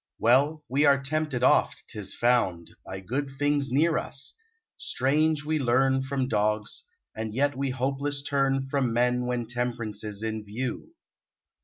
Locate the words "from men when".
8.67-9.45